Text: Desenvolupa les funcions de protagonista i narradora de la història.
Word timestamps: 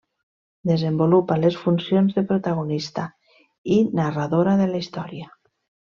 Desenvolupa 0.69 1.37
les 1.41 1.59
funcions 1.65 2.17
de 2.17 2.25
protagonista 2.33 3.07
i 3.79 3.81
narradora 4.03 4.61
de 4.65 4.71
la 4.75 4.85
història. 4.85 5.33